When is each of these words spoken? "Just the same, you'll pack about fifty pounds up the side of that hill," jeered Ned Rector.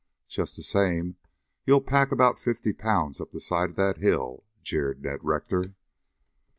"Just 0.27 0.57
the 0.57 0.63
same, 0.63 1.17
you'll 1.67 1.79
pack 1.79 2.11
about 2.11 2.39
fifty 2.39 2.73
pounds 2.73 3.21
up 3.21 3.29
the 3.31 3.39
side 3.39 3.69
of 3.69 3.75
that 3.75 3.97
hill," 3.97 4.45
jeered 4.63 5.03
Ned 5.03 5.19
Rector. 5.21 5.75